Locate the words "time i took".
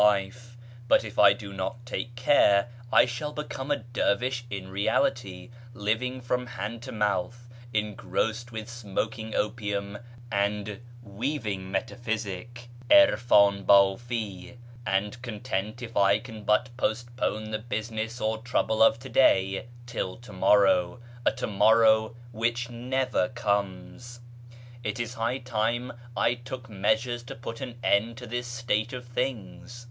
25.43-26.67